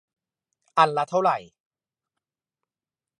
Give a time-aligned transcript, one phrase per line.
[0.77, 1.37] อันละเท่าไหร่